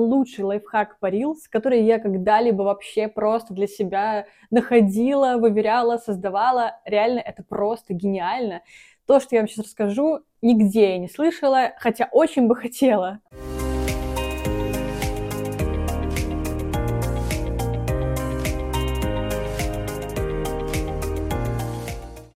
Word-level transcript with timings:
лучший 0.00 0.44
лайфхак 0.44 0.98
по 0.98 1.10
Reels, 1.10 1.40
который 1.50 1.82
я 1.82 1.98
когда-либо 1.98 2.62
вообще 2.62 3.08
просто 3.08 3.54
для 3.54 3.66
себя 3.66 4.26
находила, 4.50 5.36
выверяла, 5.38 5.98
создавала. 5.98 6.80
Реально, 6.84 7.20
это 7.20 7.42
просто 7.42 7.94
гениально. 7.94 8.62
То, 9.06 9.20
что 9.20 9.34
я 9.34 9.42
вам 9.42 9.48
сейчас 9.48 9.66
расскажу, 9.66 10.20
нигде 10.42 10.92
я 10.92 10.98
не 10.98 11.08
слышала, 11.08 11.72
хотя 11.78 12.08
очень 12.12 12.46
бы 12.46 12.56
хотела. 12.56 13.20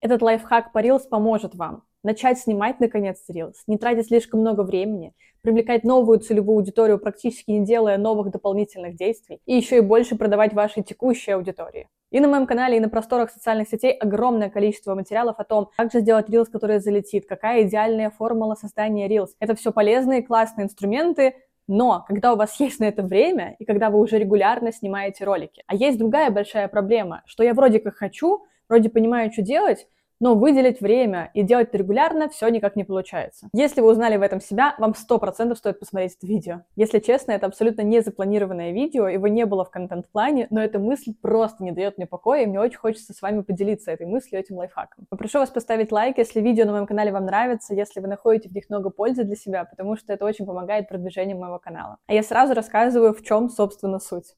Этот 0.00 0.22
лайфхак 0.22 0.72
по 0.72 0.82
Reels 0.82 1.08
поможет 1.08 1.54
вам 1.54 1.84
начать 2.02 2.38
снимать 2.38 2.80
наконец 2.80 3.18
Reels, 3.30 3.54
не 3.66 3.78
тратить 3.78 4.06
слишком 4.06 4.40
много 4.40 4.62
времени, 4.62 5.12
привлекать 5.42 5.84
новую 5.84 6.20
целевую 6.20 6.58
аудиторию, 6.58 6.98
практически 6.98 7.50
не 7.50 7.64
делая 7.64 7.98
новых 7.98 8.30
дополнительных 8.30 8.96
действий, 8.96 9.40
и 9.46 9.54
еще 9.54 9.78
и 9.78 9.80
больше 9.80 10.16
продавать 10.16 10.52
вашей 10.52 10.82
текущей 10.82 11.32
аудитории. 11.32 11.88
И 12.10 12.18
на 12.20 12.28
моем 12.28 12.46
канале, 12.46 12.76
и 12.76 12.80
на 12.80 12.88
просторах 12.88 13.30
социальных 13.30 13.68
сетей 13.68 13.92
огромное 13.92 14.50
количество 14.50 14.94
материалов 14.94 15.36
о 15.38 15.44
том, 15.44 15.70
как 15.76 15.92
же 15.92 16.00
сделать 16.00 16.28
Reels, 16.28 16.46
который 16.50 16.80
залетит, 16.80 17.26
какая 17.26 17.62
идеальная 17.62 18.10
формула 18.10 18.54
создания 18.54 19.08
Reels. 19.08 19.30
Это 19.38 19.54
все 19.54 19.72
полезные, 19.72 20.22
классные 20.22 20.64
инструменты, 20.64 21.34
но 21.68 22.04
когда 22.08 22.32
у 22.32 22.36
вас 22.36 22.58
есть 22.58 22.80
на 22.80 22.84
это 22.84 23.04
время, 23.04 23.54
и 23.60 23.64
когда 23.64 23.90
вы 23.90 24.00
уже 24.00 24.18
регулярно 24.18 24.72
снимаете 24.72 25.24
ролики. 25.24 25.62
А 25.68 25.76
есть 25.76 25.98
другая 25.98 26.32
большая 26.32 26.66
проблема, 26.66 27.22
что 27.26 27.44
я 27.44 27.54
вроде 27.54 27.78
как 27.78 27.94
хочу, 27.94 28.44
вроде 28.68 28.88
понимаю, 28.88 29.30
что 29.32 29.42
делать, 29.42 29.86
но 30.20 30.34
выделить 30.34 30.80
время 30.80 31.30
и 31.34 31.42
делать 31.42 31.68
это 31.68 31.78
регулярно 31.78 32.28
все 32.28 32.48
никак 32.48 32.76
не 32.76 32.84
получается. 32.84 33.48
Если 33.52 33.80
вы 33.80 33.90
узнали 33.90 34.16
в 34.16 34.22
этом 34.22 34.40
себя, 34.40 34.74
вам 34.78 34.92
100% 34.92 35.54
стоит 35.56 35.80
посмотреть 35.80 36.16
это 36.16 36.26
видео. 36.26 36.62
Если 36.76 36.98
честно, 36.98 37.32
это 37.32 37.46
абсолютно 37.46 37.82
не 37.82 38.00
запланированное 38.00 38.72
видео, 38.72 39.08
его 39.08 39.28
не 39.28 39.46
было 39.46 39.64
в 39.64 39.70
контент-плане, 39.70 40.46
но 40.50 40.62
эта 40.62 40.78
мысль 40.78 41.14
просто 41.20 41.64
не 41.64 41.72
дает 41.72 41.96
мне 41.96 42.06
покоя, 42.06 42.42
и 42.42 42.46
мне 42.46 42.60
очень 42.60 42.78
хочется 42.78 43.12
с 43.12 43.22
вами 43.22 43.42
поделиться 43.42 43.90
этой 43.90 44.06
мыслью, 44.06 44.40
этим 44.40 44.56
лайфхаком. 44.56 45.06
Попрошу 45.08 45.38
вас 45.38 45.50
поставить 45.50 45.92
лайк, 45.92 46.18
если 46.18 46.40
видео 46.40 46.64
на 46.66 46.72
моем 46.72 46.86
канале 46.86 47.12
вам 47.12 47.24
нравится, 47.24 47.74
если 47.74 48.00
вы 48.00 48.08
находите 48.08 48.48
в 48.48 48.54
них 48.54 48.68
много 48.68 48.90
пользы 48.90 49.24
для 49.24 49.36
себя, 49.36 49.64
потому 49.64 49.96
что 49.96 50.12
это 50.12 50.24
очень 50.24 50.46
помогает 50.46 50.88
продвижению 50.88 51.38
моего 51.38 51.58
канала. 51.58 51.96
А 52.06 52.14
я 52.14 52.22
сразу 52.22 52.54
рассказываю, 52.54 53.14
в 53.14 53.22
чем, 53.22 53.48
собственно, 53.48 53.98
суть. 53.98 54.34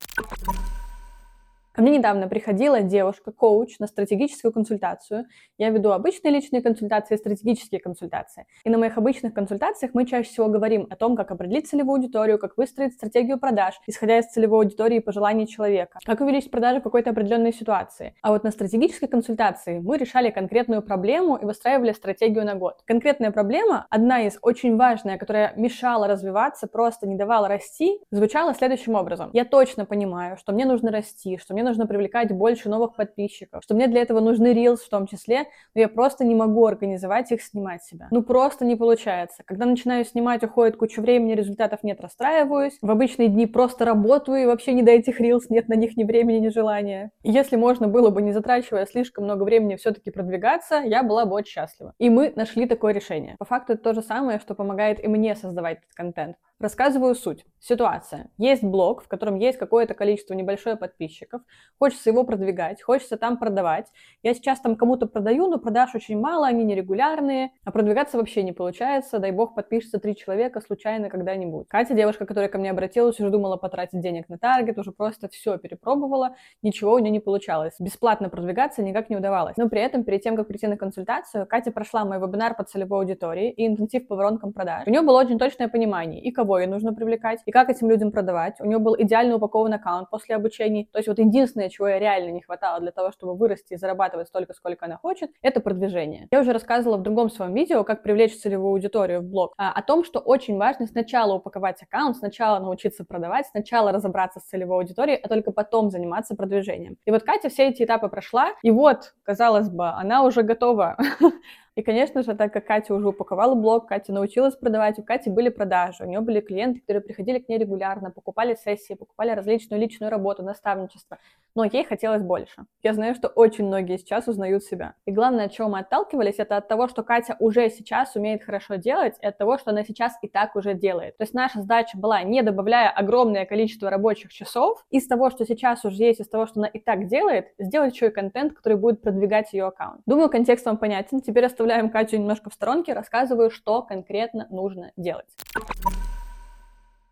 Ко 1.75 1.81
мне 1.81 1.97
недавно 1.97 2.28
приходила 2.28 2.83
девушка-коуч 2.83 3.78
на 3.78 3.87
стратегическую 3.87 4.53
консультацию. 4.53 5.25
Я 5.56 5.70
веду 5.70 5.91
обычные 5.91 6.31
личные 6.31 6.61
консультации 6.61 7.14
и 7.14 7.19
стратегические 7.19 7.81
консультации. 7.81 8.47
И 8.64 8.69
на 8.69 8.77
моих 8.77 8.98
обычных 8.98 9.33
консультациях 9.33 9.95
мы 9.95 10.06
чаще 10.06 10.29
всего 10.29 10.48
говорим 10.48 10.87
о 10.91 10.97
том, 10.97 11.17
как 11.17 11.31
определить 11.31 11.69
целевую 11.69 11.97
аудиторию, 11.97 12.39
как 12.39 12.59
выстроить 12.59 12.92
стратегию 12.92 13.39
продаж, 13.39 13.81
исходя 13.87 14.19
из 14.19 14.27
целевой 14.27 14.64
аудитории 14.67 14.98
и 14.98 15.01
пожеланий 15.01 15.47
человека, 15.47 15.98
как 16.05 16.20
увеличить 16.20 16.51
продажи 16.51 16.81
в 16.81 16.83
какой-то 16.83 17.11
определенной 17.11 17.55
ситуации. 17.55 18.14
А 18.20 18.33
вот 18.33 18.45
на 18.45 18.51
стратегической 18.51 19.09
консультации 19.09 19.79
мы 19.79 19.97
решали 19.97 20.31
конкретную 20.31 20.83
проблему 20.83 21.36
и 21.36 21.47
выстраивали 21.47 21.92
стратегию 21.92 22.45
на 22.45 22.55
год. 22.55 22.83
Конкретная 22.84 23.31
проблема, 23.31 23.86
одна 23.89 24.23
из 24.23 24.39
очень 24.42 24.77
важная, 24.77 25.17
которая 25.17 25.55
мешала 25.57 26.07
развиваться, 26.07 26.67
просто 26.67 27.09
не 27.09 27.17
давала 27.17 27.48
расти, 27.48 27.98
звучала 28.11 28.55
следующим 28.55 28.95
образом. 28.95 29.31
Я 29.33 29.47
точно 29.47 29.86
понимаю, 29.86 30.36
что 30.36 30.53
мне 30.53 30.67
нужно 30.67 30.91
расти, 30.91 31.39
что 31.39 31.55
мне 31.55 31.61
мне 31.62 31.68
нужно 31.68 31.86
привлекать 31.86 32.32
больше 32.32 32.68
новых 32.68 32.96
подписчиков, 32.96 33.62
что 33.62 33.74
мне 33.74 33.86
для 33.86 34.02
этого 34.02 34.18
нужны 34.18 34.52
Reels 34.52 34.78
в 34.78 34.88
том 34.88 35.06
числе, 35.06 35.44
но 35.74 35.80
я 35.80 35.88
просто 35.88 36.24
не 36.24 36.34
могу 36.34 36.66
организовать 36.66 37.30
их, 37.30 37.41
снимать 37.41 37.84
себя. 37.84 38.08
Ну, 38.10 38.22
просто 38.22 38.64
не 38.64 38.74
получается. 38.74 39.44
Когда 39.46 39.64
начинаю 39.64 40.05
снимать, 40.05 40.42
уходит 40.42 40.77
куча 40.77 41.00
времени, 41.00 41.34
результатов 41.34 41.84
нет, 41.84 42.00
расстраиваюсь. 42.00 42.78
В 42.83 42.90
обычные 42.90 43.28
дни 43.28 43.46
просто 43.46 43.84
работаю, 43.84 44.42
и 44.42 44.46
вообще 44.46 44.72
не 44.72 44.83
до 44.83 44.90
этих 44.90 45.20
Reels, 45.20 45.42
нет 45.50 45.68
на 45.68 45.74
них 45.74 45.96
ни 45.96 46.02
времени, 46.02 46.38
ни 46.38 46.48
желания. 46.48 47.12
И 47.22 47.30
если 47.30 47.55
можно 47.55 47.86
было 47.86 48.10
бы, 48.10 48.22
не 48.22 48.33
затрачивая 48.33 48.84
слишком 48.86 49.24
много 49.24 49.44
времени, 49.44 49.77
все-таки 49.77 50.11
продвигаться, 50.11 50.83
я 50.84 51.05
была 51.05 51.27
бы 51.27 51.34
очень 51.34 51.52
счастлива. 51.52 51.95
И 51.98 52.11
мы 52.11 52.33
нашли 52.34 52.67
такое 52.67 52.92
решение. 52.92 53.36
По 53.39 53.45
факту 53.45 53.74
это 53.74 53.83
то 53.83 53.95
же 53.95 54.02
самое, 54.02 54.40
что 54.40 54.55
помогает 54.55 55.02
и 55.02 55.06
мне 55.06 55.36
создавать 55.36 55.78
этот 55.78 55.95
контент. 55.95 56.36
Рассказываю 56.62 57.17
суть. 57.17 57.45
Ситуация. 57.58 58.30
Есть 58.39 58.62
блог, 58.62 59.02
в 59.02 59.08
котором 59.08 59.36
есть 59.36 59.56
какое-то 59.56 59.95
количество 59.95 60.34
небольшое 60.34 60.77
подписчиков. 60.77 61.42
Хочется 61.78 62.11
его 62.11 62.23
продвигать, 62.24 62.83
хочется 62.83 63.17
там 63.17 63.36
продавать. 63.36 63.86
Я 64.23 64.34
сейчас 64.34 64.61
там 64.61 64.74
кому-то 64.74 65.06
продаю, 65.06 65.48
но 65.48 65.58
продаж 65.58 65.95
очень 65.95 66.18
мало, 66.18 66.46
они 66.46 66.62
нерегулярные, 66.62 67.51
а 67.64 67.70
продвигаться 67.72 68.17
вообще 68.17 68.45
не 68.45 68.52
получается. 68.52 69.18
Дай 69.18 69.33
бог 69.33 69.56
подпишется 69.56 69.98
три 69.98 70.14
человека 70.17 70.61
случайно 70.61 71.08
когда-нибудь. 71.08 71.67
Катя, 71.68 71.95
девушка, 71.95 72.27
которая 72.27 72.48
ко 72.48 72.58
мне 72.58 72.70
обратилась, 72.70 73.18
уже 73.18 73.30
думала 73.30 73.56
потратить 73.56 74.01
денег 74.01 74.28
на 74.28 74.39
таргет, 74.39 74.78
уже 74.78 74.92
просто 74.92 75.28
все 75.28 75.58
перепробовала, 75.58 76.36
ничего 76.62 76.95
у 76.95 76.98
нее 77.01 77.11
не 77.11 77.20
получалось. 77.20 77.74
Бесплатно 77.80 78.28
продвигаться 78.28 78.83
никак 78.83 79.11
не 79.11 79.17
удавалось. 79.17 79.56
Но 79.56 79.68
при 79.68 79.80
этом, 79.80 80.05
перед 80.05 80.22
тем, 80.22 80.36
как 80.36 80.46
прийти 80.46 80.68
на 80.68 80.77
консультацию, 80.77 81.46
Катя 81.46 81.72
прошла 81.72 82.05
мой 82.05 82.20
вебинар 82.20 82.56
по 82.56 82.62
целевой 82.62 83.01
аудитории 83.01 83.51
и 83.51 83.67
интенсив 83.67 84.06
по 84.06 84.14
воронкам 84.14 84.52
продаж. 84.52 84.86
У 84.86 84.90
нее 84.90 85.02
было 85.02 85.20
очень 85.20 85.39
точное 85.39 85.68
понимание 85.68 86.20
и 86.20 86.30
кого 86.30 86.52
кого 86.52 86.58
ей 86.58 86.67
нужно 86.67 86.92
привлекать, 86.92 87.40
и 87.46 87.51
как 87.51 87.70
этим 87.70 87.89
людям 87.89 88.13
продавать. 88.13 88.61
У 88.61 88.67
нее 88.67 88.79
был 88.79 88.95
идеально 88.98 89.36
упакован 89.36 89.73
аккаунт 89.73 90.11
после 90.11 90.36
обучения. 90.36 90.86
То 90.92 90.98
есть 90.98 91.08
вот 91.08 91.18
единственное, 91.18 91.70
чего 91.70 91.89
ей 91.89 91.98
реально 91.98 92.30
не 92.30 92.42
хватало 92.42 92.79
для 92.80 92.90
того, 92.90 93.11
чтобы 93.11 93.35
вырасти 93.35 93.73
и 93.73 93.77
зарабатывать 93.77 94.29
столько, 94.29 94.52
сколько 94.52 94.85
она 94.85 94.98
хочет, 94.98 95.30
это 95.40 95.61
продвижение. 95.61 96.29
Я 96.30 96.40
уже 96.40 96.52
рассказывала 96.52 96.98
в 96.98 97.02
другом 97.02 97.30
своем 97.30 97.55
видео, 97.55 97.85
как 97.85 98.02
привлечь 98.02 98.39
целевую 98.39 98.73
аудиторию 98.73 99.20
в 99.20 99.24
блог, 99.24 99.55
а, 99.57 99.73
о 99.73 99.80
том, 99.80 100.05
что 100.05 100.18
очень 100.18 100.58
важно 100.58 100.86
сначала 100.86 101.36
упаковать 101.36 101.83
аккаунт, 101.83 102.18
сначала 102.18 102.58
научиться 102.58 103.07
продавать, 103.07 103.46
сначала 103.46 103.90
разобраться 103.90 104.40
с 104.40 104.42
целевой 104.42 104.77
аудиторией, 104.77 105.19
а 105.23 105.29
только 105.29 105.52
потом 105.52 105.89
заниматься 105.89 106.36
продвижением. 106.36 106.98
И 107.07 107.11
вот 107.11 107.23
Катя 107.23 107.48
все 107.48 107.69
эти 107.69 107.84
этапы 107.84 108.11
прошла, 108.11 108.51
и 108.63 108.70
вот, 108.70 109.14
казалось 109.23 109.70
бы, 109.70 109.89
она 109.89 110.23
уже 110.23 110.42
готова 110.42 110.98
И, 111.74 111.83
конечно 111.83 112.22
же, 112.22 112.34
так 112.34 112.52
как 112.52 112.66
Катя 112.66 112.94
уже 112.94 113.08
упаковала 113.08 113.55
блог, 113.55 113.88
Катя 113.88 114.12
научилась 114.12 114.55
продавать, 114.55 114.98
у 114.98 115.02
Кати 115.02 115.30
были 115.30 115.48
продажи, 115.48 116.05
у 116.05 116.06
нее 116.06 116.20
были 116.20 116.40
клиенты, 116.40 116.80
которые 116.80 117.02
приходили 117.02 117.38
к 117.38 117.48
ней 117.48 117.58
регулярно, 117.58 118.10
покупали 118.10 118.55
сессии, 118.55 118.92
покупали 118.92 119.30
различную 119.30 119.80
личную 119.80 120.10
работу, 120.10 120.42
наставничество. 120.42 121.18
Но 121.55 121.64
ей 121.64 121.84
хотелось 121.84 122.22
больше. 122.22 122.64
Я 122.83 122.92
знаю, 122.92 123.14
что 123.14 123.28
очень 123.28 123.66
многие 123.66 123.96
сейчас 123.96 124.28
узнают 124.28 124.64
себя. 124.64 124.94
И 125.06 125.12
главное, 125.12 125.46
от 125.46 125.52
чего 125.52 125.68
мы 125.68 125.78
отталкивались, 125.78 126.36
это 126.38 126.58
от 126.58 126.68
того, 126.68 126.88
что 126.88 127.02
Катя 127.02 127.36
уже 127.38 127.70
сейчас 127.70 128.16
умеет 128.16 128.43
хорошо 128.43 128.75
делать, 128.75 129.16
и 129.20 129.26
от 129.26 129.38
того, 129.38 129.56
что 129.56 129.70
она 129.70 129.82
сейчас 129.84 130.19
и 130.20 130.28
так 130.28 130.56
уже 130.56 130.75
делает. 130.75 131.16
То 131.16 131.22
есть 131.22 131.32
наша 131.32 131.60
задача 131.60 131.96
была, 131.96 132.22
не 132.22 132.43
добавляя 132.43 132.90
огромное 132.90 133.46
количество 133.46 133.88
рабочих 133.88 134.32
часов, 134.32 134.84
из 134.90 135.06
того, 135.06 135.31
что 135.31 135.46
сейчас 135.46 135.84
уже 135.84 136.02
есть, 136.02 136.20
из 136.20 136.28
того, 136.28 136.46
что 136.46 136.60
она 136.60 136.69
и 136.69 136.78
так 136.78 137.06
делает, 137.06 137.49
сделать 137.58 137.94
еще 137.94 138.08
и 138.08 138.10
контент, 138.10 138.52
который 138.52 138.76
будет 138.76 139.00
продвигать 139.00 139.52
ее 139.54 139.66
аккаунт. 139.66 140.02
Думаю, 140.04 140.28
контекст 140.28 140.66
вам 140.66 140.76
понятен. 140.76 141.20
Теперь 141.20 141.46
оставляем 141.62 141.90
Катю 141.90 142.17
немножко 142.17 142.50
в 142.50 142.55
сторонке, 142.55 142.93
рассказываю, 142.93 143.49
что 143.49 143.82
конкретно 143.82 144.49
нужно 144.50 144.90
делать. 144.96 145.28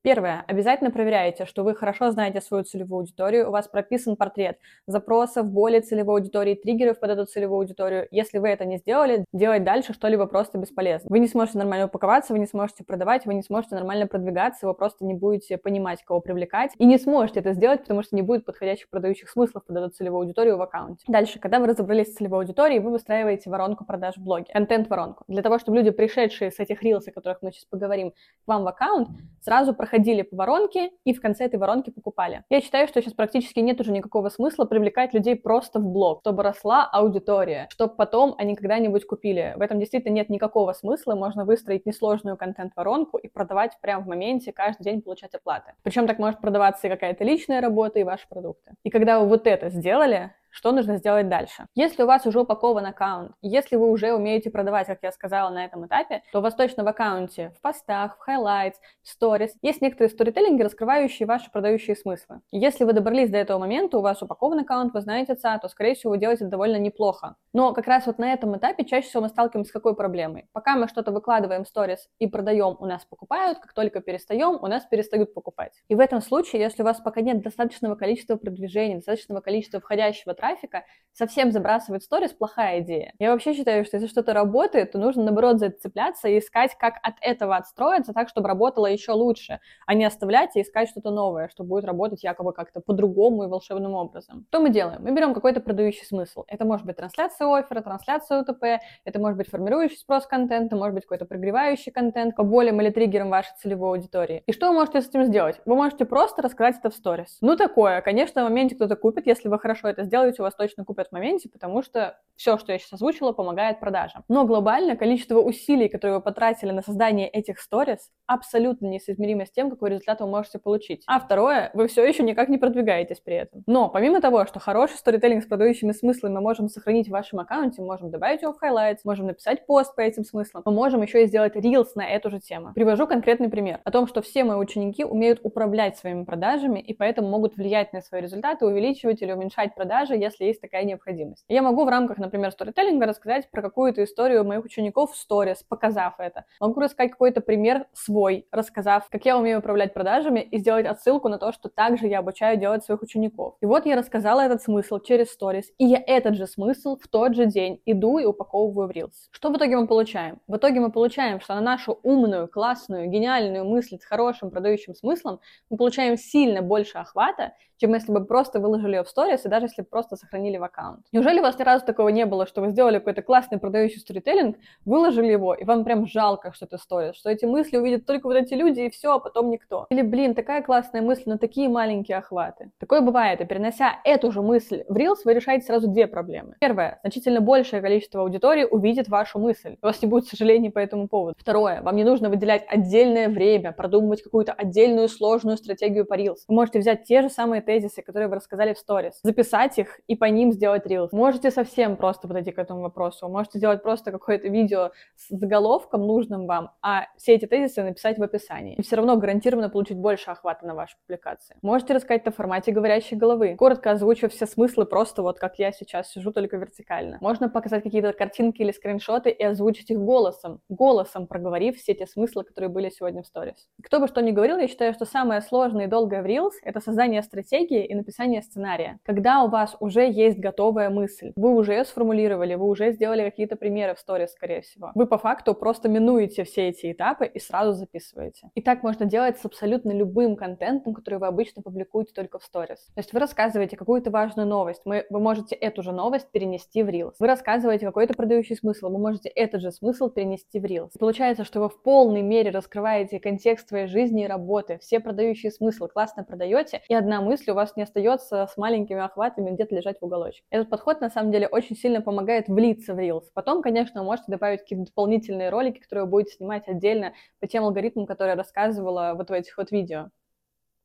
Первое. 0.03 0.45
Обязательно 0.47 0.91
проверяйте, 0.91 1.45
что 1.45 1.63
вы 1.63 1.75
хорошо 1.75 2.11
знаете 2.11 2.41
свою 2.41 2.65
целевую 2.65 3.01
аудиторию, 3.01 3.49
у 3.49 3.51
вас 3.51 3.69
прописан 3.69 4.17
портрет 4.17 4.57
запросов, 4.87 5.47
боли 5.47 5.81
целевой 5.81 6.21
аудитории, 6.21 6.55
триггеров 6.55 6.99
под 6.99 7.11
эту 7.11 7.27
целевую 7.27 7.61
аудиторию. 7.61 8.09
Если 8.11 8.39
вы 8.39 8.49
это 8.49 8.65
не 8.65 8.79
сделали, 8.79 9.27
делать 9.35 9.63
дальше 9.63 9.93
что-либо 9.93 10.25
просто 10.25 10.57
бесполезно. 10.57 11.07
Вы 11.11 11.19
не 11.19 11.29
сможете 11.29 11.59
нормально 11.59 11.85
упаковаться, 11.85 12.33
вы 12.33 12.39
не 12.39 12.47
сможете 12.47 12.83
продавать, 12.83 13.27
вы 13.27 13.35
не 13.35 13.43
сможете 13.43 13.75
нормально 13.75 14.07
продвигаться, 14.07 14.67
вы 14.67 14.73
просто 14.73 15.05
не 15.05 15.13
будете 15.13 15.59
понимать, 15.59 16.03
кого 16.03 16.21
привлекать, 16.21 16.73
и 16.79 16.87
не 16.87 16.97
сможете 16.97 17.41
это 17.41 17.53
сделать, 17.53 17.83
потому 17.83 18.03
что 18.03 18.17
не 18.17 18.23
будет 18.23 18.47
подходящих 18.47 18.89
продающих 18.89 19.29
смыслов 19.29 19.67
под 19.67 19.77
эту 19.77 19.91
целевую 19.91 20.23
аудиторию 20.23 20.57
в 20.57 20.63
аккаунте. 20.63 21.05
Дальше, 21.09 21.39
когда 21.39 21.61
вы 21.61 21.67
разобрались 21.67 22.13
с 22.13 22.17
целевой 22.17 22.41
аудиторией, 22.41 22.81
вы 22.81 22.91
выстраиваете 22.91 23.51
воронку 23.51 23.85
продаж 23.85 24.17
в 24.17 24.23
блоге, 24.23 24.47
контент-воронку. 24.51 25.25
Для 25.29 25.43
того, 25.43 25.59
чтобы 25.59 25.77
люди, 25.77 25.91
пришедшие 25.91 26.51
с 26.51 26.59
этих 26.59 26.83
рилс, 26.83 27.07
о 27.07 27.13
которых 27.13 27.43
мы 27.43 27.53
сейчас 27.53 27.67
поговорим, 27.67 28.13
к 28.13 28.15
вам 28.47 28.65
в 28.65 28.69
аккаунт, 28.69 29.11
сразу 29.43 29.75
проходили 29.75 29.90
по 30.25 30.37
воронке 30.37 30.91
и 31.05 31.13
в 31.13 31.21
конце 31.21 31.45
этой 31.45 31.59
воронки 31.59 31.91
покупали. 31.91 32.45
Я 32.51 32.61
считаю, 32.61 32.89
что 32.89 33.01
сейчас 33.01 33.15
практически 33.15 33.61
нет 33.61 33.81
уже 33.81 33.93
никакого 33.93 34.29
смысла 34.29 34.65
привлекать 34.65 35.15
людей 35.15 35.37
просто 35.37 35.81
в 35.81 35.85
блог, 35.85 36.21
чтобы 36.21 36.43
росла 36.43 36.89
аудитория, 36.91 37.67
чтобы 37.71 37.95
потом 37.95 38.35
они 38.39 38.55
когда-нибудь 38.55 39.07
купили. 39.07 39.55
В 39.57 39.63
этом 39.63 39.79
действительно 39.79 40.15
нет 40.15 40.29
никакого 40.29 40.73
смысла, 40.73 41.15
можно 41.15 41.45
выстроить 41.45 41.87
несложную 41.87 42.37
контент-воронку 42.37 43.19
и 43.19 43.29
продавать 43.29 43.77
прямо 43.81 44.05
в 44.05 44.09
моменте, 44.09 44.53
каждый 44.53 44.85
день 44.85 45.03
получать 45.03 45.35
оплаты. 45.35 45.73
Причем 45.83 46.07
так 46.07 46.19
может 46.19 46.41
продаваться 46.41 46.87
и 46.87 46.91
какая-то 46.91 47.25
личная 47.25 47.61
работа, 47.61 47.99
и 47.99 48.05
ваши 48.05 48.29
продукты. 48.29 48.75
И 48.83 48.91
когда 48.91 49.21
вы 49.21 49.29
вот 49.29 49.47
это 49.47 49.71
сделали, 49.71 50.33
что 50.51 50.73
нужно 50.73 50.97
сделать 50.97 51.29
дальше. 51.29 51.67
Если 51.75 52.03
у 52.03 52.07
вас 52.07 52.27
уже 52.27 52.41
упакован 52.41 52.87
аккаунт, 52.87 53.33
если 53.43 53.77
вы 53.77 53.91
уже 53.91 54.13
умеете 54.13 54.51
продавать, 54.51 54.87
как 54.87 54.99
я 55.03 55.13
сказала 55.13 55.51
на 55.51 55.65
этом 55.65 55.87
этапе, 55.87 56.23
то 56.33 56.41
у 56.41 56.43
вас 56.43 56.55
точно 56.55 56.85
в 56.85 56.89
аккаунте, 56.89 57.53
в 57.57 57.61
постах, 57.61 58.19
в 58.19 58.29
highlights, 58.29 58.75
в 59.03 59.23
stories 59.23 59.51
есть 59.63 59.81
некоторые 59.81 60.11
сторителлинги, 60.11 60.63
раскрывающие 60.63 61.27
ваши 61.27 61.51
продающие 61.51 61.97
смыслы. 61.97 62.41
Если 62.51 62.85
вы 62.85 62.93
добрались 62.93 63.31
до 63.31 63.39
этого 63.39 63.59
момента, 63.59 63.99
у 63.99 64.03
вас 64.03 64.23
упакован 64.23 64.61
аккаунт, 64.61 64.93
вы 64.95 65.01
знаете 65.01 65.33
отца, 65.33 65.59
то, 65.59 65.69
скорее 65.69 65.95
всего, 65.95 66.11
вы 66.11 66.19
делаете 66.19 66.45
это 66.45 66.51
довольно 66.51 66.77
неплохо. 66.77 67.37
Но 67.53 67.73
как 67.73 67.87
раз 67.87 68.07
вот 68.07 68.19
на 68.19 68.33
этом 68.33 68.57
этапе 68.57 68.85
чаще 68.85 69.09
всего 69.09 69.23
мы 69.23 69.29
сталкиваемся 69.29 69.71
с 69.71 69.73
какой 69.73 69.95
проблемой? 69.95 70.49
Пока 70.53 70.77
мы 70.77 70.89
что-то 70.89 71.13
выкладываем 71.13 71.65
в 71.65 71.69
сторис 71.69 72.09
и 72.19 72.27
продаем, 72.27 72.77
у 72.79 72.87
нас 72.87 73.05
покупают, 73.05 73.59
как 73.59 73.73
только 73.73 74.01
перестаем, 74.01 74.59
у 74.61 74.67
нас 74.67 74.85
перестают 74.85 75.35
покупать. 75.35 75.73
И 75.89 75.95
в 75.95 76.01
этом 76.01 76.21
случае, 76.21 76.63
если 76.63 76.83
у 76.83 76.85
вас 76.85 77.01
пока 77.01 77.21
нет 77.21 77.43
достаточного 77.43 77.95
количества 77.95 78.37
продвижения, 78.37 78.97
достаточного 78.97 79.41
количества 79.41 79.81
входящего 79.81 80.35
трафика, 80.41 80.85
совсем 81.13 81.53
забрасывать 81.53 82.03
сторис 82.03 82.33
плохая 82.33 82.81
идея. 82.81 83.13
Я 83.19 83.33
вообще 83.33 83.53
считаю, 83.53 83.85
что 83.85 83.97
если 83.97 84.09
что-то 84.09 84.33
работает, 84.33 84.93
то 84.93 84.99
нужно, 84.99 85.25
наоборот, 85.25 85.59
за 85.59 85.67
это 85.67 85.81
цепляться 85.81 86.29
и 86.29 86.39
искать, 86.39 86.77
как 86.79 86.95
от 87.03 87.15
этого 87.21 87.57
отстроиться 87.57 88.13
так, 88.13 88.29
чтобы 88.29 88.49
работало 88.49 88.87
еще 88.87 89.13
лучше, 89.13 89.61
а 89.87 89.95
не 89.95 90.05
оставлять 90.05 90.57
и 90.57 90.63
искать 90.63 90.89
что-то 90.89 91.11
новое, 91.11 91.49
что 91.49 91.65
будет 91.65 91.85
работать 91.85 92.23
якобы 92.23 92.53
как-то 92.53 92.81
по-другому 92.81 93.45
и 93.45 93.47
волшебным 93.49 93.95
образом. 93.95 94.47
Что 94.49 94.61
мы 94.61 94.71
делаем? 94.71 95.03
Мы 95.03 95.13
берем 95.13 95.35
какой-то 95.35 95.61
продающий 95.61 96.07
смысл. 96.07 96.45
Это 96.49 96.65
может 96.65 96.87
быть 96.87 96.97
трансляция 96.97 97.49
оффера, 97.49 97.83
трансляция 97.83 98.43
УТП, 98.43 98.81
это 99.05 99.19
может 99.19 99.37
быть 99.37 99.49
формирующий 99.49 99.99
спрос 99.99 100.27
контента, 100.27 100.77
может 100.77 100.95
быть 100.95 101.05
какой-то 101.05 101.27
прогревающий 101.27 101.93
контент 101.93 102.37
по 102.37 102.45
болям 102.45 102.81
или 102.81 102.91
триггерам 102.91 103.31
вашей 103.31 103.53
целевой 103.59 103.99
аудитории. 103.99 104.43
И 104.47 104.53
что 104.53 104.69
вы 104.69 104.75
можете 104.75 105.03
с 105.03 105.09
этим 105.09 105.25
сделать? 105.25 105.61
Вы 105.67 105.77
можете 105.77 106.05
просто 106.05 106.43
рассказать 106.43 106.79
это 106.79 106.91
в 106.91 106.95
сторис. 106.95 107.39
Ну 107.41 107.57
такое, 107.57 108.01
конечно, 108.01 108.43
в 108.43 108.49
моменте 108.49 108.75
кто-то 108.75 108.97
купит, 108.97 109.27
если 109.27 109.49
вы 109.49 109.59
хорошо 109.59 109.89
это 109.89 110.05
сделаете, 110.31 110.43
у 110.43 110.45
вас 110.45 110.55
точно 110.55 110.85
купят 110.85 111.09
в 111.09 111.13
моменте, 111.13 111.49
потому 111.49 111.83
что 111.83 112.17
все, 112.37 112.57
что 112.57 112.73
я 112.73 112.79
сейчас 112.79 112.95
озвучила, 112.95 113.33
помогает 113.33 113.81
продажам. 113.81 114.25
Но 114.29 114.47
глобально 114.47 114.97
количество 114.97 115.41
усилий, 115.41 115.89
которые 115.89 116.19
вы 116.19 116.23
потратили 116.23 116.71
на 116.71 116.83
создание 116.83 117.29
этих 117.29 117.61
сторис, 117.61 118.11
абсолютно 118.27 118.87
несоизмеримо 118.87 119.45
с 119.45 119.51
тем, 119.51 119.71
какой 119.71 119.91
результат 119.91 120.21
вы 120.21 120.27
можете 120.27 120.59
получить. 120.59 121.03
А 121.07 121.21
второе, 121.21 121.71
вы 121.75 121.87
все 121.89 122.07
еще 122.07 122.23
никак 122.23 122.49
не 122.49 122.59
продвигаетесь 122.59 123.21
при 123.21 123.37
этом. 123.37 123.63
Но 123.67 123.89
помимо 123.89 124.21
того, 124.21 124.47
что 124.47 124.59
хороший 124.59 124.97
сторителлинг 124.97 125.45
с 125.45 125.47
продающими 125.47 125.93
смыслами 125.93 126.35
мы 126.35 126.41
можем 126.41 126.69
сохранить 126.69 127.09
в 127.09 127.13
вашем 127.13 127.41
аккаунте, 127.41 127.83
можем 127.83 128.11
добавить 128.11 128.43
его 128.43 128.55
в 128.55 128.63
highlights, 128.63 129.01
можем 129.05 129.27
написать 129.27 129.67
пост 129.67 129.95
по 129.95 130.01
этим 130.01 130.25
смыслам, 130.25 130.63
мы 130.65 130.73
можем 130.73 131.03
еще 131.03 131.25
и 131.25 131.27
сделать 131.27 131.57
reels 131.57 131.89
на 131.95 132.09
эту 132.09 132.31
же 132.31 132.41
тему. 132.41 132.73
Привожу 132.75 133.07
конкретный 133.07 133.51
пример 133.51 133.81
о 133.85 133.91
том, 133.91 134.07
что 134.07 134.23
все 134.23 134.45
мои 134.45 134.57
ученики 134.57 135.05
умеют 135.05 135.41
управлять 135.43 135.99
своими 135.99 136.25
продажами 136.25 136.81
и 136.81 136.95
поэтому 136.95 137.29
могут 137.29 137.57
влиять 137.57 137.93
на 137.93 138.01
свои 138.01 138.23
результаты, 138.23 138.65
увеличивать 138.65 139.21
или 139.21 139.33
уменьшать 139.33 139.75
продажи, 139.75 140.15
если 140.21 140.45
есть 140.45 140.61
такая 140.61 140.85
необходимость. 140.85 141.45
Я 141.49 141.63
могу 141.63 141.85
в 141.85 141.89
рамках, 141.89 142.19
например, 142.19 142.53
сторителлинга 142.53 143.07
рассказать 143.07 143.51
про 143.51 143.63
какую-то 143.63 144.05
историю 144.05 144.45
моих 144.45 144.65
учеников 144.65 145.13
в 145.13 145.17
сторис, 145.17 145.63
показав 145.63 146.15
это. 146.19 146.45
Могу 146.61 146.81
рассказать 146.81 147.13
какой-то 147.13 147.41
пример 147.41 147.87
свой, 147.93 148.47
рассказав, 148.51 149.09
как 149.11 149.25
я 149.25 149.39
умею 149.39 149.59
управлять 149.59 149.95
продажами 149.95 150.41
и 150.41 150.59
сделать 150.59 150.87
отсылку 150.87 151.29
на 151.29 151.39
то, 151.39 151.53
что 151.53 151.69
также 151.69 152.07
я 152.07 152.19
обучаю 152.19 152.59
делать 152.59 152.85
своих 152.85 153.03
учеников. 153.03 153.57
И 153.61 153.67
вот 153.67 153.87
я 153.87 153.97
рассказала 153.97 154.41
этот 154.41 154.63
смысл 154.63 154.99
через 155.01 155.31
сторис, 155.31 155.71
и 155.79 155.85
я 155.85 156.03
этот 156.07 156.37
же 156.37 156.47
смысл 156.47 156.97
в 156.97 157.09
тот 157.09 157.35
же 157.35 157.47
день 157.47 157.81
иду 157.87 158.19
и 158.19 158.25
упаковываю 158.25 158.89
в 158.89 158.91
Reels. 158.91 159.29
Что 159.31 159.51
в 159.51 159.57
итоге 159.57 159.77
мы 159.77 159.87
получаем? 159.87 160.41
В 160.47 160.57
итоге 160.57 160.81
мы 160.81 160.91
получаем, 160.91 161.41
что 161.41 161.55
на 161.55 161.61
нашу 161.61 161.99
умную, 162.03 162.49
классную, 162.49 163.09
гениальную 163.09 163.65
мысль 163.65 163.99
с 163.99 164.05
хорошим 164.05 164.51
продающим 164.51 164.95
смыслом 164.95 165.41
мы 165.71 165.77
получаем 165.77 166.17
сильно 166.17 166.63
больше 166.63 166.99
охвата, 166.99 167.53
чем 167.79 167.95
если 167.95 168.13
бы 168.13 168.25
просто 168.25 168.61
выложили 168.61 168.97
ее 168.97 169.05
в 169.05 169.09
сторис 169.09 169.45
и 169.45 169.49
даже 169.49 169.67
если 169.67 169.83
бы 169.83 169.89
просто 169.89 170.10
сохранили 170.17 170.57
в 170.59 170.65
аккаунт. 170.65 171.07
Неужели 171.13 171.41
у 171.41 171.43
вас 171.43 171.59
ни 171.59 171.63
разу 171.63 171.85
такого 171.85 172.09
не 172.09 172.27
было, 172.27 172.47
что 172.47 172.61
вы 172.61 172.71
сделали 172.71 172.99
какой-то 172.99 173.23
классный 173.23 173.59
продающий 173.59 174.01
сторителлинг, 174.01 174.57
выложили 174.85 175.33
его, 175.33 175.55
и 175.55 175.65
вам 175.65 175.85
прям 175.85 176.07
жалко, 176.07 176.53
что 176.53 176.67
это 176.67 176.79
сторис, 176.79 177.17
что 177.17 177.31
эти 177.31 177.45
мысли 177.45 177.77
увидят 177.77 178.07
только 178.07 178.27
вот 178.27 178.37
эти 178.37 178.55
люди, 178.55 178.81
и 178.81 178.91
все, 178.91 179.15
а 179.15 179.19
потом 179.19 179.51
никто. 179.51 179.87
Или, 179.91 180.03
блин, 180.03 180.35
такая 180.35 180.63
классная 180.63 181.03
мысль, 181.03 181.25
но 181.27 181.39
такие 181.39 181.69
маленькие 181.69 182.19
охваты. 182.19 182.71
Такое 182.79 183.01
бывает, 183.01 183.41
и 183.41 183.45
перенося 183.45 184.01
эту 184.05 184.33
же 184.33 184.43
мысль 184.43 184.85
в 184.89 184.97
Reels, 184.97 185.19
вы 185.25 185.35
решаете 185.35 185.67
сразу 185.67 185.89
две 185.89 186.07
проблемы. 186.07 186.57
Первое, 186.61 186.99
значительно 187.03 187.41
большее 187.41 187.83
количество 187.83 188.23
аудитории 188.23 188.65
увидит 188.65 189.09
вашу 189.09 189.39
мысль. 189.39 189.77
У 189.83 189.87
вас 189.87 190.01
не 190.03 190.09
будет 190.09 190.27
сожалений 190.27 190.71
по 190.71 190.79
этому 190.79 191.09
поводу. 191.09 191.37
Второе, 191.39 191.83
вам 191.83 191.97
не 191.97 192.05
нужно 192.05 192.29
выделять 192.29 192.65
отдельное 192.69 193.29
время, 193.29 193.73
продумывать 193.73 194.23
какую-то 194.23 194.53
отдельную 194.53 195.09
сложную 195.09 195.57
стратегию 195.57 196.05
по 196.05 196.15
Reels. 196.15 196.39
Вы 196.49 196.55
можете 196.55 196.79
взять 196.79 197.05
те 197.05 197.23
же 197.23 197.31
самые 197.31 197.63
тезисы, 197.63 198.03
которые 198.03 198.29
вы 198.29 198.37
рассказали 198.37 198.75
в 198.75 198.79
сторис, 198.79 199.21
записать 199.23 199.79
их 199.79 200.00
и 200.07 200.17
по 200.17 200.25
ним 200.27 200.53
сделать 200.53 200.87
рилс. 200.87 201.13
Можете 201.13 201.51
совсем 201.51 201.97
просто 201.97 202.29
подойти 202.29 202.53
к 202.53 202.59
этому 202.59 202.83
вопросу, 202.83 203.29
можете 203.29 203.59
сделать 203.59 203.83
просто 203.83 204.13
какое-то 204.13 204.49
видео 204.49 204.91
с 205.17 205.29
заголовком 205.29 206.07
нужным 206.07 206.47
вам, 206.47 206.71
а 206.83 207.07
все 207.17 207.35
эти 207.35 207.47
тезисы 207.47 207.83
написать 207.83 208.19
в 208.19 208.23
описании. 208.23 208.77
И 208.77 208.83
все 208.83 208.97
равно 208.97 209.17
гарантированно 209.17 209.71
получить 209.71 209.99
больше 209.99 210.31
охвата 210.31 210.67
на 210.67 210.75
вашей 210.75 210.97
публикации. 211.07 211.57
Можете 211.63 211.95
рассказать 211.95 212.25
в 212.27 212.31
формате 212.31 212.73
говорящей 212.73 213.17
головы, 213.17 213.57
коротко 213.57 213.91
озвучив 213.91 214.33
все 214.33 214.47
смыслы 214.47 214.87
просто 214.87 215.23
вот 215.23 215.39
как 215.39 215.59
я 215.59 215.73
сейчас 215.73 216.11
сижу, 216.11 216.33
только 216.33 216.57
вертикально. 216.57 217.19
Можно 217.21 217.49
показать 217.49 217.83
какие-то 217.83 218.13
картинки 218.13 218.63
или 218.63 218.73
скриншоты 218.73 219.31
и 219.31 219.43
озвучить 219.43 219.91
их 219.91 219.99
голосом, 219.99 220.61
голосом 220.69 221.27
проговорив 221.27 221.77
все 221.77 221.95
те 221.95 222.07
смыслы, 222.07 222.45
которые 222.45 222.71
были 222.71 222.91
сегодня 222.91 223.23
в 223.23 223.27
сторис. 223.27 223.69
Кто 223.83 224.01
бы 224.01 224.09
что 224.09 224.21
ни 224.23 224.31
говорил, 224.31 224.59
я 224.59 224.69
считаю, 224.69 224.93
что 224.95 225.05
самое 225.05 225.41
сложное 225.41 225.87
и 225.87 225.89
долгое 225.89 226.23
в 226.23 226.27
Reels— 226.27 226.53
это 226.63 226.81
создание 226.81 227.23
стратегии 227.23 227.85
и 227.85 227.95
написание 227.95 228.43
сценария. 228.43 228.99
Когда 229.05 229.43
у 229.43 229.49
вас 229.49 229.77
уже 229.81 229.90
есть 229.99 230.39
готовая 230.39 230.91
мысль, 230.91 231.33
вы 231.37 231.55
уже 231.55 231.85
сформулировали, 231.85 232.55
вы 232.55 232.67
уже 232.67 232.93
сделали 232.93 233.23
какие-то 233.23 233.57
примеры 233.57 233.95
в 233.95 233.99
сторис, 233.99 234.33
скорее 234.33 234.61
всего. 234.63 234.93
Вы 234.95 235.07
по 235.07 235.19
факту 235.19 235.55
просто 235.55 235.89
минуете 235.89 236.45
все 236.45 236.69
эти 236.69 236.93
этапы 236.93 237.27
и 237.27 237.39
сразу 237.39 237.73
записываете. 237.73 238.51
И 238.55 238.63
так 238.63 238.83
можно 238.83 239.07
делать 239.07 239.39
с 239.39 239.45
абсолютно 239.45 239.93
любым 239.93 240.37
контентом, 240.37 240.95
который 240.95 241.19
вы 241.19 241.27
обычно 241.27 241.63
публикуете 241.63 242.13
только 242.15 242.39
в 242.39 242.45
сторис. 242.45 242.79
То 242.95 243.01
есть 243.01 243.13
вы 243.13 243.21
рассказываете 243.21 243.77
какую-то 243.77 244.11
важную 244.11 244.49
новость, 244.49 244.83
мы, 244.85 245.07
вы 245.11 245.21
можете 245.21 245.55
эту 245.55 245.83
же 245.83 245.93
новость 245.93 246.31
перенести 246.31 246.83
в 246.83 246.89
Reels. 246.89 247.15
Вы 247.19 247.27
рассказываете 247.27 247.87
какой-то 247.87 248.15
продающий 248.15 248.57
смысл, 248.57 248.89
вы 248.89 248.99
можете 248.99 249.29
этот 249.29 249.61
же 249.61 249.73
смысл 249.73 250.09
перенести 250.09 250.61
в 250.61 250.65
Reels. 250.65 250.91
получается, 250.99 251.45
что 251.45 251.61
вы 251.61 251.69
в 251.69 251.83
полной 251.83 252.23
мере 252.23 252.51
раскрываете 252.51 253.21
контекст 253.21 253.69
своей 253.69 253.87
жизни 253.87 254.25
и 254.25 254.27
работы, 254.27 254.79
все 254.79 255.01
продающие 255.01 255.51
смыслы 255.51 255.89
классно 255.89 256.25
продаете, 256.25 256.83
и 256.89 256.95
одна 256.95 257.21
мысль 257.21 257.51
у 257.51 257.55
вас 257.55 257.77
не 257.77 257.83
остается 257.83 258.47
с 258.47 258.57
маленькими 258.57 259.01
охватами 259.01 259.51
где-то 259.51 259.75
лежать 259.81 260.01
в 260.01 260.05
уголочке. 260.05 260.45
Этот 260.51 260.71
подход, 260.71 261.01
на 261.01 261.11
самом 261.11 261.33
деле, 261.33 261.49
очень 261.49 261.77
сильно 261.77 262.01
помогает 262.01 262.49
влиться 262.49 262.95
в 262.95 262.99
Reels. 262.99 263.25
Потом, 263.35 263.63
конечно, 263.63 264.01
вы 264.01 264.07
можете 264.07 264.31
добавить 264.31 264.61
какие-то 264.61 264.87
дополнительные 264.87 265.51
ролики, 265.51 265.81
которые 265.81 266.05
вы 266.05 266.11
будете 266.11 266.37
снимать 266.37 266.69
отдельно 266.69 267.13
по 267.41 267.47
тем 267.47 267.65
алгоритмам, 267.65 268.07
которые 268.07 268.33
я 268.33 268.37
рассказывала 268.37 269.15
вот 269.17 269.31
в 269.31 269.33
этих 269.33 269.57
вот 269.59 269.71
видео. 269.71 270.11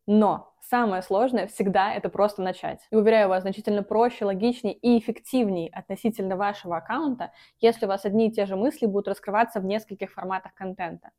Но 0.08 0.54
самое 0.62 1.02
сложное 1.02 1.48
всегда 1.48 1.94
это 1.94 2.10
просто 2.10 2.42
начать. 2.44 2.80
И 2.92 2.96
уверяю 2.96 3.28
вас, 3.28 3.42
значительно 3.42 3.82
проще, 3.82 4.26
логичнее 4.26 4.76
и 4.76 5.00
эффективнее 5.00 5.70
относительно 5.72 6.38
вашего 6.38 6.78
аккаунта, 6.78 7.32
если 7.60 7.86
у 7.86 7.90
вас 7.90 8.06
одни 8.06 8.28
и 8.28 8.32
те 8.32 8.46
же 8.46 8.56
мысли 8.56 8.86
будут 8.86 9.08
раскрываться 9.08 9.60
в 9.60 9.66
нескольких 9.66 10.12
форматах 10.12 10.54
контента. 10.54 11.10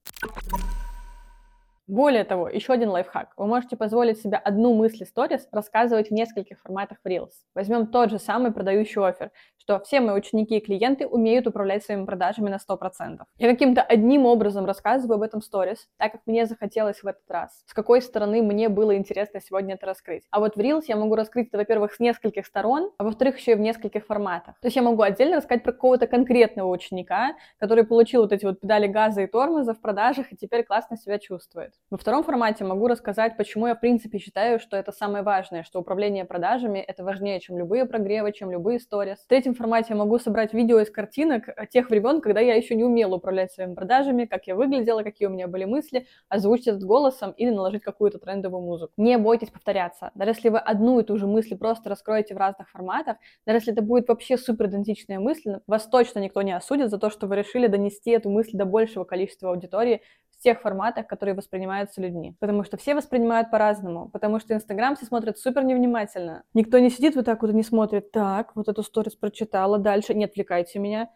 Более 1.87 2.25
того, 2.25 2.49
еще 2.49 2.73
один 2.73 2.89
лайфхак. 2.89 3.33
Вы 3.37 3.47
можете 3.47 3.77
позволить 3.77 4.21
себе 4.21 4.37
одну 4.39 4.75
мысль 4.75 5.05
сторис 5.05 5.47
рассказывать 5.53 6.09
в 6.09 6.13
нескольких 6.13 6.59
форматах 6.61 6.99
в 7.05 7.07
Reels. 7.07 7.31
Возьмем 7.55 7.87
тот 7.87 8.11
же 8.11 8.19
самый 8.19 8.51
продающий 8.51 9.01
офер, 9.01 9.31
что 9.57 9.79
все 9.81 10.01
мои 10.01 10.17
ученики 10.17 10.57
и 10.57 10.61
клиенты 10.61 11.07
умеют 11.07 11.47
управлять 11.47 11.85
своими 11.85 12.05
продажами 12.05 12.51
на 12.51 12.59
100%. 12.59 13.23
Я 13.39 13.49
каким-то 13.49 13.83
одним 13.83 14.27
образом 14.27 14.65
рассказываю 14.65 15.17
об 15.17 15.23
этом 15.23 15.41
сторис, 15.41 15.89
так 15.97 16.11
как 16.11 16.23
мне 16.27 16.47
захотелось 16.47 17.05
в 17.05 17.07
этот 17.07 17.29
раз. 17.29 17.63
С 17.67 17.73
какой 17.73 18.03
стороны 18.03 18.43
мне 18.43 18.69
было 18.69 18.97
интересно 18.97 19.41
сегодня 19.41 19.75
это 19.75 19.87
раскрыть. 19.87 20.25
А 20.33 20.41
вот 20.41 20.57
в 20.57 20.59
Reels 20.59 20.87
я 20.89 20.97
могу 20.97 21.15
раскрыть 21.15 21.49
это, 21.49 21.59
во-первых, 21.59 21.95
с 21.95 22.01
нескольких 22.01 22.47
сторон, 22.47 22.91
а 22.99 23.05
во-вторых, 23.05 23.39
еще 23.39 23.53
и 23.53 23.55
в 23.55 23.61
нескольких 23.61 24.07
форматах. 24.07 24.59
То 24.61 24.67
есть 24.67 24.77
я 24.77 24.83
могу 24.83 25.03
отдельно 25.03 25.37
рассказать 25.37 25.63
про 25.63 25.73
какого-то 25.73 26.09
конкретного 26.09 26.69
ученика, 26.69 27.37
который 27.59 27.85
получил 27.85 28.23
вот 28.23 28.33
эти 28.33 28.45
вот 28.45 28.59
педали 28.61 28.89
газа 28.89 29.23
и 29.23 29.27
тормоза 29.29 29.73
в 29.73 29.81
продажах 29.81 30.33
и 30.33 30.37
теперь 30.37 30.65
классно 30.65 30.97
себя 30.97 31.21
чувствует. 31.21 31.76
Во 31.89 31.97
втором 31.97 32.25
формате 32.25 32.65
могу 32.65 32.89
рассказать, 32.89 33.37
почему 33.37 33.69
я, 33.69 33.77
в 33.77 33.81
принципе, 33.81 34.19
считаю, 34.19 34.59
что 34.59 34.77
это 34.77 34.91
самое 34.91 35.23
важное, 35.23 35.63
что 35.63 35.79
управление 35.79 36.25
продажами— 36.25 36.79
это 36.89 37.05
важнее, 37.05 37.39
чем 37.39 37.57
любые 37.59 37.85
прогревы, 37.85 38.33
чем 38.33 38.51
любые 38.51 38.81
сторис. 38.81 39.19
В 39.19 39.29
третьем 39.29 39.55
формате 39.55 39.91
я 39.91 39.95
могу 39.97 40.19
собрать 40.19 40.53
видео 40.53 40.81
из 40.81 40.91
картинок 40.91 41.45
тех 41.71 41.89
времен, 41.89 42.21
когда 42.21 42.41
я 42.41 42.57
еще 42.57 42.75
не 42.75 42.83
умела 42.83 43.15
управлять 43.15 43.53
своими 43.53 43.75
продажами, 43.75 44.25
как 44.25 44.49
я 44.49 44.57
выглядела, 44.57 45.05
какие 45.05 45.29
у 45.29 45.31
меня 45.31 45.47
были 45.47 45.65
мысли, 45.65 46.09
озвучить 46.29 46.67
это 46.67 46.85
голосом 46.85 47.31
или 47.31 47.51
наложить 47.51 47.85
какую-то 47.85 48.19
трендовую 48.19 48.63
музыку. 48.63 48.93
Не 48.97 49.17
бойтесь 49.17 49.51
повторяться. 49.51 50.11
Даже 50.17 50.33
если 50.33 50.49
вы 50.49 50.59
одну 50.59 50.99
и 50.99 51.05
ту 51.05 51.17
же 51.17 51.29
мысль 51.29 51.57
просто 51.57 51.89
раскроете 51.89 52.35
в 52.35 52.39
разных 52.39 52.69
форматах, 52.69 53.19
даже 53.47 53.59
если 53.59 53.73
это 53.73 53.83
будет 53.83 54.09
вообще 54.09 54.37
супер 54.37 54.67
идентичная 54.67 55.21
мысль, 55.21 55.61
вас 55.69 55.87
точно 55.87 56.19
никто 56.19 56.43
не 56.43 56.51
осудит 56.51 56.91
за 56.91 56.99
то, 56.99 57.11
что 57.11 57.29
вы 57.29 57.37
решили 57.37 57.69
донести 57.69 58.11
эту 58.11 58.29
мысль 58.29 58.57
до 58.57 58.65
большего 58.65 59.05
количества 59.05 59.51
аудитории 59.51 60.03
в 60.39 60.43
тех 60.43 60.61
форматах, 60.61 61.07
которые 61.07 61.35
воспринимаются 61.35 62.01
людьми. 62.01 62.37
Потому 62.41 62.65
что 62.65 62.77
все 62.77 62.95
воспринимают 62.95 63.51
по-разному. 63.51 64.09
Потому 64.11 64.39
что 64.39 64.55
Инстаграм 64.55 64.97
все 64.97 65.07
смотрят 65.07 65.39
супер 65.39 65.65
невнимательно. 65.65 66.45
Никто 66.55 66.79
не 66.79 66.91
сидит 66.91 67.17
вот 67.17 67.25
так 67.25 67.43
вот 67.43 67.51
и 67.51 67.55
не 67.55 67.63
смотрит. 67.63 68.13
Так, 68.13 68.55
вот 68.55 68.69
эту 68.69 68.83
сторис 68.83 69.15
прочитала, 69.15 69.79
дальше 69.79 70.15
не 70.15 70.25
отвлекайте 70.25 70.79
меня. 70.79 71.11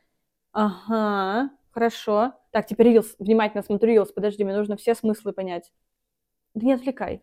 Ага, 0.52 1.50
хорошо. 1.70 2.32
Так, 2.50 2.66
теперь 2.66 2.88
Рилс. 2.88 3.14
Внимательно 3.18 3.62
смотрю 3.62 3.92
Рилс. 3.92 4.12
Подожди, 4.12 4.42
мне 4.44 4.56
нужно 4.56 4.76
все 4.76 4.94
смыслы 4.94 5.32
понять. 5.32 5.70
Да 6.54 6.66
не 6.66 6.72
отвлекай. 6.72 7.22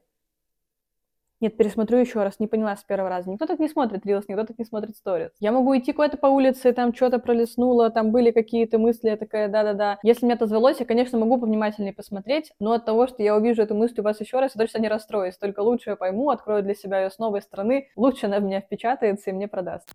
Нет, 1.39 1.55
пересмотрю 1.55 1.99
еще 1.99 2.23
раз, 2.23 2.39
не 2.39 2.47
поняла 2.47 2.75
с 2.75 2.83
первого 2.83 3.09
раза. 3.09 3.29
Никто 3.29 3.45
так 3.45 3.59
не 3.59 3.69
смотрит 3.69 4.05
Reels, 4.05 4.23
никто 4.27 4.43
так 4.43 4.57
не 4.57 4.65
смотрит 4.65 4.95
сторис. 4.97 5.29
Я 5.39 5.51
могу 5.51 5.77
идти 5.77 5.93
куда-то 5.93 6.17
по 6.17 6.25
улице, 6.27 6.73
там 6.73 6.95
что-то 6.95 7.19
пролеснуло, 7.19 7.91
там 7.91 8.11
были 8.11 8.31
какие-то 8.31 8.79
мысли, 8.79 9.09
я 9.09 9.17
такая, 9.17 9.47
да-да-да. 9.47 9.99
Если 10.01 10.25
мне 10.25 10.33
отозвалось, 10.33 10.79
я, 10.79 10.85
конечно, 10.85 11.19
могу 11.19 11.39
повнимательнее 11.39 11.93
посмотреть, 11.93 12.51
но 12.59 12.71
от 12.71 12.85
того, 12.85 13.05
что 13.05 13.21
я 13.21 13.35
увижу 13.35 13.61
эту 13.61 13.75
мысль 13.75 13.99
у 13.99 14.03
вас 14.03 14.19
еще 14.19 14.39
раз, 14.39 14.53
я 14.55 14.61
точно 14.61 14.79
не 14.79 14.87
расстроюсь. 14.87 15.37
Только 15.37 15.59
лучше 15.59 15.91
я 15.91 15.95
пойму, 15.95 16.31
открою 16.31 16.63
для 16.63 16.73
себя 16.73 17.01
ее 17.01 17.11
с 17.11 17.19
новой 17.19 17.43
стороны, 17.43 17.89
лучше 17.95 18.25
она 18.25 18.39
в 18.39 18.43
меня 18.43 18.61
впечатается 18.61 19.29
и 19.29 19.33
мне 19.33 19.47
продаст. 19.47 19.87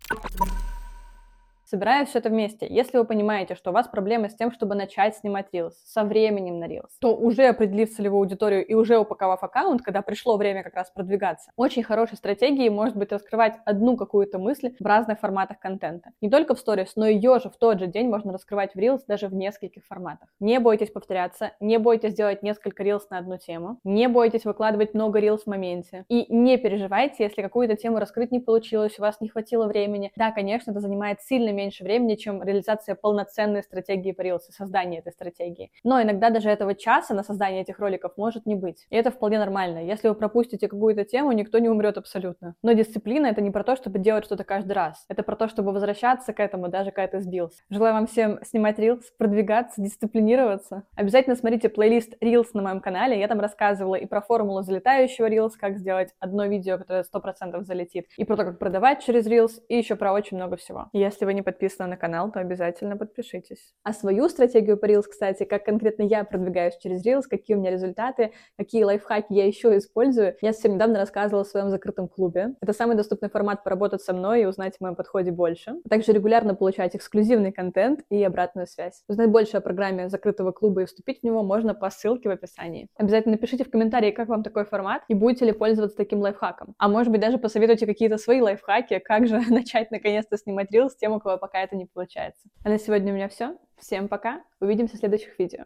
Собирая 1.65 2.05
все 2.05 2.19
это 2.19 2.29
вместе, 2.29 2.67
если 2.69 2.97
вы 2.97 3.05
понимаете, 3.05 3.55
что 3.55 3.71
у 3.71 3.73
вас 3.73 3.87
проблемы 3.87 4.29
с 4.29 4.35
тем, 4.35 4.51
чтобы 4.51 4.75
начать 4.75 5.15
снимать 5.15 5.47
Reels 5.53 5.71
со 5.85 6.03
временем 6.03 6.59
на 6.59 6.65
Reels, 6.65 6.89
то 6.99 7.15
уже 7.15 7.47
определив 7.47 7.89
целевую 7.89 8.19
аудиторию 8.19 8.65
и 8.65 8.73
уже 8.73 8.97
упаковав 8.97 9.43
аккаунт, 9.43 9.81
когда 9.81 10.01
пришло 10.01 10.37
время 10.37 10.61
как 10.63 10.75
раз 10.75 10.91
продвигаться, 10.91 11.51
очень 11.55 11.81
хорошей 11.83 12.17
стратегией 12.17 12.69
может 12.69 12.97
быть 12.97 13.11
раскрывать 13.11 13.55
одну 13.65 13.95
какую-то 13.95 14.39
мысль 14.39 14.75
в 14.79 14.85
разных 14.85 15.19
форматах 15.19 15.59
контента. 15.59 16.11
Не 16.21 16.29
только 16.29 16.53
в 16.53 16.59
сторис, 16.59 16.93
но 16.95 17.07
ее 17.07 17.39
же 17.39 17.49
в 17.49 17.57
тот 17.57 17.79
же 17.79 17.87
день 17.87 18.09
можно 18.09 18.33
раскрывать 18.33 18.73
в 18.73 18.77
Reels 18.77 19.01
даже 19.07 19.27
в 19.27 19.33
нескольких 19.33 19.85
форматах. 19.85 20.27
Не 20.41 20.59
бойтесь 20.59 20.91
повторяться, 20.91 21.53
не 21.61 21.77
бойтесь 21.79 22.13
делать 22.13 22.43
несколько 22.43 22.83
Reels 22.83 23.03
на 23.09 23.19
одну 23.19 23.37
тему, 23.37 23.79
не 23.85 24.07
бойтесь 24.09 24.43
выкладывать 24.43 24.93
много 24.93 25.19
Reels 25.19 25.43
в 25.45 25.47
моменте. 25.47 26.03
И 26.09 26.25
не 26.33 26.57
переживайте, 26.57 27.23
если 27.23 27.41
какую-то 27.41 27.77
тему 27.77 27.99
раскрыть 27.99 28.31
не 28.31 28.41
получилось, 28.41 28.99
у 28.99 29.01
вас 29.01 29.21
не 29.21 29.29
хватило 29.29 29.65
времени. 29.65 30.11
Да, 30.17 30.31
конечно, 30.31 30.71
это 30.71 30.81
занимает 30.81 31.21
сильно 31.21 31.51
меньше 31.51 31.62
меньше 31.63 31.83
времени, 31.83 32.15
чем 32.15 32.43
реализация 32.43 32.95
полноценной 32.95 33.63
стратегии 33.63 34.11
по 34.11 34.21
Reels, 34.21 34.41
создание 34.49 34.99
этой 34.99 35.11
стратегии. 35.11 35.71
Но 35.83 36.01
иногда 36.01 36.29
даже 36.29 36.49
этого 36.49 36.75
часа 36.75 37.13
на 37.13 37.23
создание 37.23 37.61
этих 37.61 37.79
роликов 37.79 38.13
может 38.17 38.45
не 38.45 38.55
быть. 38.55 38.85
И 38.89 38.95
это 38.95 39.11
вполне 39.11 39.39
нормально. 39.39 39.79
Если 39.79 40.09
вы 40.09 40.15
пропустите 40.15 40.67
какую-то 40.67 41.05
тему, 41.05 41.31
никто 41.31 41.59
не 41.59 41.69
умрет 41.69 41.97
абсолютно. 41.97 42.55
Но 42.61 42.73
дисциплина— 42.73 43.27
это 43.27 43.41
не 43.41 43.51
про 43.51 43.63
то, 43.63 43.75
чтобы 43.75 43.99
делать 43.99 44.25
что-то 44.25 44.43
каждый 44.43 44.73
раз. 44.73 45.05
Это 45.09 45.23
про 45.23 45.35
то, 45.35 45.47
чтобы 45.47 45.71
возвращаться 45.71 46.33
к 46.33 46.39
этому, 46.39 46.67
даже 46.67 46.91
когда 46.91 47.07
ты 47.07 47.21
сбился. 47.21 47.61
Желаю 47.69 47.93
вам 47.93 48.07
всем 48.07 48.39
снимать 48.43 48.79
Reels, 48.79 49.03
продвигаться, 49.17 49.81
дисциплинироваться. 49.81 50.83
Обязательно 50.95 51.35
смотрите 51.35 51.69
плейлист 51.69 52.15
Reels 52.21 52.47
на 52.53 52.61
моем 52.61 52.81
канале. 52.81 53.19
Я 53.19 53.27
там 53.27 53.39
рассказывала 53.39 53.95
и 53.95 54.05
про 54.05 54.21
формулу 54.21 54.61
залетающего 54.61 55.29
Reels, 55.29 55.51
как 55.59 55.77
сделать 55.77 56.13
одно 56.19 56.45
видео, 56.45 56.77
которое 56.77 57.03
100% 57.03 57.61
залетит, 57.63 58.07
и 58.17 58.25
про 58.25 58.35
то, 58.35 58.45
как 58.45 58.59
продавать 58.59 59.03
через 59.03 59.27
Reels, 59.27 59.61
и 59.67 59.77
еще 59.77 59.95
про 59.95 60.13
очень 60.13 60.37
много 60.37 60.57
всего. 60.57 60.87
Если 60.93 61.25
вы 61.25 61.33
не 61.33 61.41
подписаны 61.43 61.89
на 61.89 61.97
канал, 61.97 62.31
то 62.31 62.39
обязательно 62.39 62.97
подпишитесь. 62.97 63.73
А 63.83 63.93
свою 63.93 64.29
стратегию 64.29 64.77
по 64.77 64.85
Reels, 64.85 65.03
кстати, 65.09 65.43
как 65.43 65.65
конкретно 65.65 66.03
я 66.03 66.23
продвигаюсь 66.23 66.77
через 66.77 67.05
Reels, 67.05 67.23
какие 67.29 67.55
у 67.55 67.59
меня 67.59 67.71
результаты, 67.71 68.31
какие 68.57 68.83
лайфхаки 68.83 69.33
я 69.33 69.45
еще 69.45 69.77
использую, 69.77 70.35
я 70.41 70.53
совсем 70.53 70.73
недавно 70.73 70.99
рассказывала 70.99 71.43
в 71.43 71.47
своем 71.47 71.69
закрытом 71.69 72.07
клубе. 72.07 72.55
Это 72.61 72.73
самый 72.73 72.95
доступный 72.95 73.29
формат 73.29 73.63
поработать 73.63 74.01
со 74.01 74.13
мной 74.13 74.43
и 74.43 74.45
узнать 74.45 74.75
о 74.79 74.83
моем 74.83 74.95
подходе 74.95 75.31
больше. 75.31 75.75
Также 75.89 76.11
регулярно 76.13 76.55
получать 76.55 76.95
эксклюзивный 76.95 77.51
контент 77.51 78.01
и 78.09 78.23
обратную 78.23 78.67
связь. 78.67 79.03
Узнать 79.07 79.29
больше 79.29 79.57
о 79.57 79.61
программе 79.61 80.09
закрытого 80.09 80.51
клуба 80.51 80.81
и 80.81 80.85
вступить 80.85 81.21
в 81.21 81.23
него 81.23 81.43
можно 81.43 81.73
по 81.73 81.89
ссылке 81.89 82.29
в 82.29 82.31
описании. 82.31 82.87
Обязательно 82.97 83.33
напишите 83.33 83.63
в 83.63 83.69
комментарии, 83.69 84.11
как 84.11 84.29
вам 84.29 84.43
такой 84.43 84.65
формат 84.65 85.03
и 85.07 85.13
будете 85.13 85.45
ли 85.45 85.51
пользоваться 85.51 85.97
таким 85.97 86.19
лайфхаком. 86.19 86.75
А 86.77 86.87
может 86.87 87.11
быть 87.11 87.21
даже 87.21 87.37
посоветуйте 87.37 87.85
какие-то 87.85 88.17
свои 88.17 88.41
лайфхаки, 88.41 88.99
как 88.99 89.27
же 89.27 89.39
начать 89.49 89.91
наконец-то 89.91 90.37
снимать 90.37 90.73
Reels 90.73 90.91
тем, 90.99 91.13
у 91.13 91.19
кого 91.19 91.32
пока 91.37 91.61
это 91.61 91.75
не 91.75 91.85
получается. 91.85 92.47
А 92.63 92.69
на 92.69 92.79
сегодня 92.79 93.11
у 93.11 93.15
меня 93.15 93.29
все. 93.29 93.57
Всем 93.77 94.07
пока. 94.07 94.43
Увидимся 94.59 94.95
в 94.95 94.99
следующих 94.99 95.37
видео. 95.39 95.65